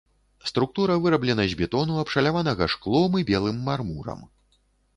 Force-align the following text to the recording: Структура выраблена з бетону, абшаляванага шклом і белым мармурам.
Структура 0.51 0.95
выраблена 1.03 1.45
з 1.51 1.59
бетону, 1.59 1.99
абшаляванага 2.05 2.71
шклом 2.77 3.21
і 3.23 3.25
белым 3.31 3.63
мармурам. 3.69 4.27